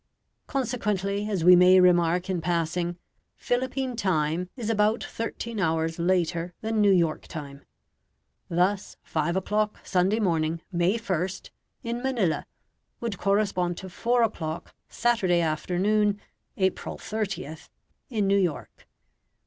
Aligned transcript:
Consequently, 0.47 1.29
as 1.29 1.43
we 1.43 1.55
may 1.55 1.79
remark 1.79 2.27
in 2.27 2.41
passing, 2.41 2.97
Philippine 3.37 3.95
time 3.95 4.49
is 4.55 4.67
about 4.67 5.03
thirteen 5.03 5.59
hours 5.59 5.99
later 5.99 6.55
than 6.61 6.81
New 6.81 6.89
York 6.91 7.27
time. 7.27 7.63
Thus, 8.49 8.97
five 9.03 9.35
o'clock, 9.35 9.77
Sunday 9.83 10.19
morning, 10.19 10.59
May 10.71 10.97
1st, 10.97 11.51
in 11.83 12.01
Manila, 12.01 12.47
would 12.99 13.19
correspond 13.19 13.77
to 13.77 13.89
four 13.89 14.23
o'clock, 14.23 14.73
Saturday 14.89 15.39
afternoon, 15.41 16.19
April 16.57 16.97
30th, 16.97 17.69
in 18.09 18.25
New 18.25 18.39
York. 18.39 18.87